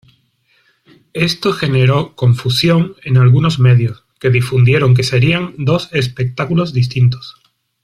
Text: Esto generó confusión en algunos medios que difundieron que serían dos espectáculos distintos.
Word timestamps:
Esto 1.13 1.53
generó 1.53 2.15
confusión 2.15 2.95
en 3.03 3.17
algunos 3.17 3.59
medios 3.59 4.03
que 4.19 4.31
difundieron 4.31 4.95
que 4.95 5.03
serían 5.03 5.53
dos 5.59 5.89
espectáculos 5.91 6.73
distintos. 6.73 7.35